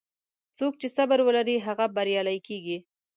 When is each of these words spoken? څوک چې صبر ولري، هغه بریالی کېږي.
څوک 0.57 0.73
چې 0.81 0.87
صبر 0.97 1.19
ولري، 1.27 1.57
هغه 1.67 1.85
بریالی 1.95 2.37
کېږي. 2.47 2.77